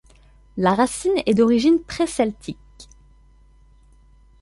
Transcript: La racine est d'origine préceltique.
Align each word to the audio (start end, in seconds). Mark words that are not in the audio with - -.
La 0.57 0.73
racine 0.73 1.21
est 1.27 1.35
d'origine 1.35 1.79
préceltique. 1.79 2.57